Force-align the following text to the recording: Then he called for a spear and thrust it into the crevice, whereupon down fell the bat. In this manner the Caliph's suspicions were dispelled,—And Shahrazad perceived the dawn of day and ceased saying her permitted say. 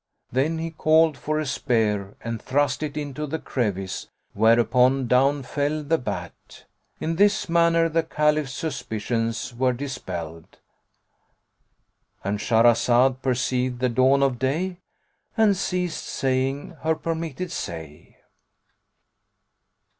Then 0.31 0.57
he 0.57 0.71
called 0.71 1.15
for 1.15 1.37
a 1.39 1.45
spear 1.45 2.15
and 2.21 2.41
thrust 2.41 2.81
it 2.81 2.97
into 2.97 3.27
the 3.27 3.37
crevice, 3.37 4.07
whereupon 4.33 5.05
down 5.07 5.43
fell 5.43 5.83
the 5.83 5.99
bat. 5.99 6.65
In 6.99 7.17
this 7.17 7.47
manner 7.47 7.87
the 7.87 8.01
Caliph's 8.01 8.51
suspicions 8.51 9.53
were 9.53 9.73
dispelled,—And 9.73 12.39
Shahrazad 12.39 13.21
perceived 13.21 13.77
the 13.79 13.89
dawn 13.89 14.23
of 14.23 14.39
day 14.39 14.79
and 15.37 15.55
ceased 15.55 16.03
saying 16.07 16.77
her 16.81 16.95
permitted 16.95 17.51
say. 17.51 18.17